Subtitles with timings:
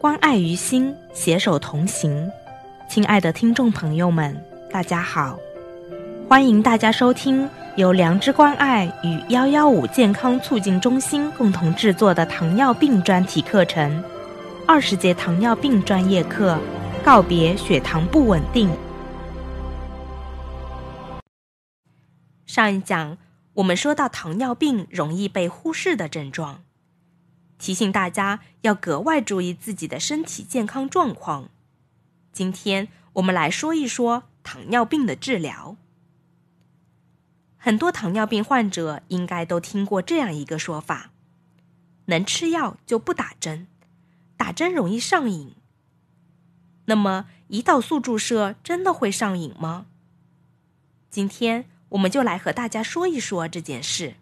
[0.00, 2.32] 关爱于心，携手同行。
[2.88, 4.34] 亲爱的听众朋友们，
[4.70, 5.38] 大家好，
[6.26, 7.46] 欢迎大家收听
[7.76, 14.02] 由良知关爱与幺幺五健康促进中心共同制作的糖尿病专题课程——
[14.66, 16.58] 二十节糖尿病专业课，
[17.04, 18.70] 告别血糖不稳定。
[22.46, 23.18] 上一讲
[23.52, 26.62] 我们说到糖尿病容易被忽视的症状。
[27.60, 31.50] 提醒大家要格外注意自己的身体健康状况。
[32.32, 35.76] 今天我们来说一说糖尿病的治疗。
[37.58, 41.10] 很多糖尿病患者应该都听过这样一个说法：
[42.06, 43.66] 能吃药就不打针，
[44.38, 45.54] 打针容易上瘾。
[46.86, 49.84] 那么，胰岛素注射真的会上瘾吗？
[51.10, 54.14] 今天我们就来和大家说一说这件事。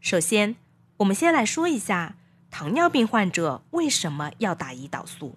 [0.00, 0.56] 首先，
[0.98, 2.16] 我们先来说一下
[2.50, 5.36] 糖尿病患者为什么要打胰岛素。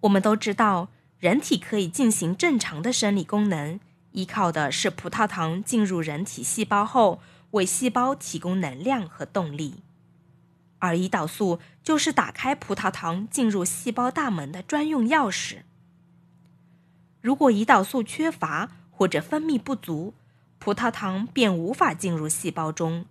[0.00, 3.80] 我们都知道，人体可以进行正常的生理功能，
[4.12, 9.82] 依靠的是葡萄糖进入人体细胞后，为细胞提供能量和动力，
[10.78, 15.62] 而胰岛素就是打开葡萄糖进入细胞大门的专用钥匙。
[17.20, 20.14] 如果胰岛素缺乏或者分泌不足，
[20.60, 23.06] 葡萄糖便无法进入细胞中，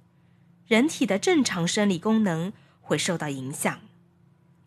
[0.68, 3.80] 人体的正常生理功能会受到影响，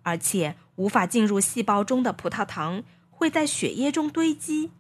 [0.03, 4.73] 而且无法进入细胞中的葡萄糖会在血液中堆积，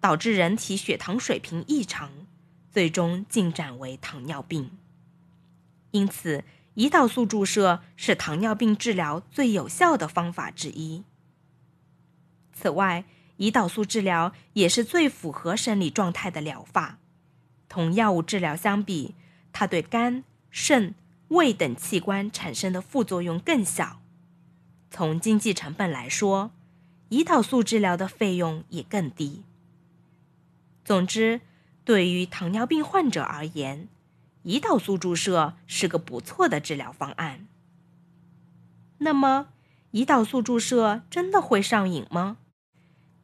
[0.00, 2.10] 导致人体血糖水平异常，
[2.72, 4.72] 最终进展为糖尿病。
[5.92, 6.42] 因此，
[6.74, 11.04] 胰岛素注射是糖尿病治疗最有效的方法之一。
[12.52, 13.04] 此外，
[13.38, 16.98] 胰岛素治疗也是最符合生理状态的疗法。
[17.74, 19.16] 同药物治疗相比，
[19.52, 20.94] 它对肝、肾、
[21.26, 24.00] 胃等器官产生的副作用更小。
[24.92, 26.52] 从经济成本来说，
[27.10, 29.42] 胰岛素治疗的费用也更低。
[30.84, 31.40] 总之，
[31.84, 33.88] 对于糖尿病患者而言，
[34.44, 37.48] 胰岛素注射是个不错的治疗方案。
[38.98, 39.48] 那么，
[39.90, 42.36] 胰岛素注射真的会上瘾吗？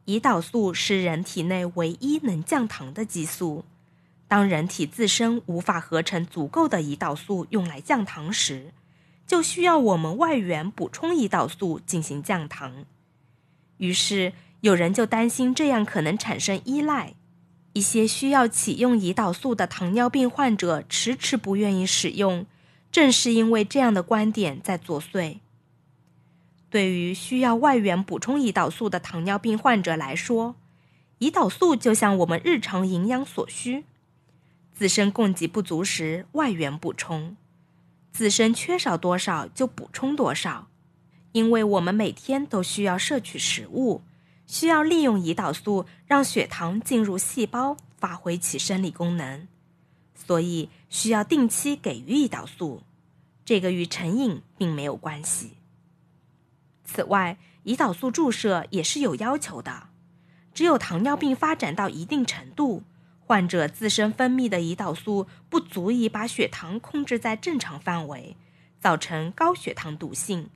[0.07, 3.63] 胰岛素是人体内唯一能降糖的激素。
[4.31, 8.71] 当人体自身无法合成足够的胰岛素用来降糖时，
[9.27, 12.85] 就需要我们外源补充胰岛素进行降糖。
[13.75, 14.31] 于是
[14.61, 17.15] 有人就担心这样可能产生依赖，
[17.73, 22.45] 一些需要启用胰岛素的糖尿病患者迟迟不愿意使用，
[22.89, 25.39] 正是因为这样的观点在作祟。
[26.69, 30.55] 对于需要外源补充胰岛素的糖尿病患者来说，
[31.19, 33.83] 胰岛素就像我们日常营养所需。
[34.81, 37.35] 自身供给不足时，外源补充；
[38.11, 40.69] 自身缺少多少就补充多少。
[41.33, 44.01] 因为我们每天都需要摄取食物，
[44.47, 49.47] 需要利用胰岛素让血糖进入细胞，发挥其生理功能，
[50.15, 52.81] 所以需要定期给予胰岛素。
[53.45, 55.57] 这个与成瘾并没有关系。
[56.83, 59.89] 此外，胰岛素注射也是有要求的，
[60.55, 62.81] 只有糖尿病发展到一定程度。
[63.31, 68.35] 患者自身分泌的胰岛素不足以把血糖控制在正常范围，
[68.77, 70.49] 造成高血糖毒性，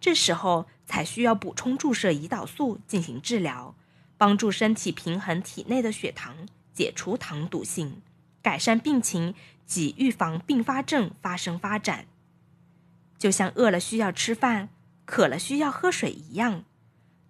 [0.00, 3.74] 这时候才需要补充注射胰岛素进行治疗，
[4.16, 8.00] 帮助身体平衡体内的血糖，解除糖毒性，
[8.40, 9.34] 改善病情
[9.66, 12.06] 及预防并发症发生发展。
[13.18, 14.70] 就像饿了需要吃饭，
[15.04, 16.64] 渴了需要喝水一样，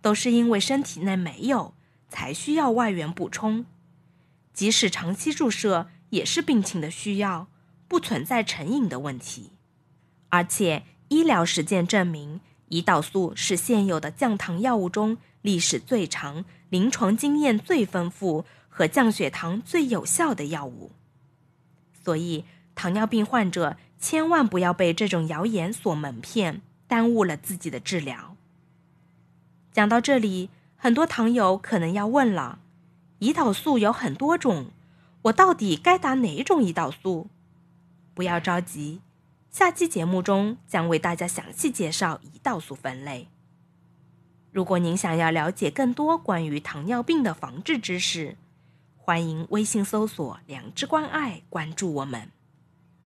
[0.00, 1.74] 都是因为身体内没有，
[2.08, 3.66] 才需要外源补充。
[4.56, 7.48] 即使长期注射也是病情的需要，
[7.86, 9.52] 不存在成瘾的问题。
[10.30, 12.40] 而且医疗实践证明，
[12.70, 20.92] 胰岛素是现有的降糖药物中历史最长、临床经验最丰富和降血糖最有效的药物。
[22.02, 28.34] 所以，糖尿病患者千万不要被这种谣言所蒙骗，耽误了自己的治疗。
[29.70, 32.60] 讲到这里，很多糖友可能要问了。
[33.20, 34.66] 胰岛素有很多种，
[35.22, 37.28] 我到底该打哪种胰岛素？
[38.12, 39.00] 不要着急，
[39.50, 43.28] 下期节目中将为大家详细介绍胰岛素分类。
[44.52, 48.36] 如果您想要了解更多关于糖尿病的防治知识，
[48.96, 52.35] 欢迎微信搜索“良知关爱”，关注我们。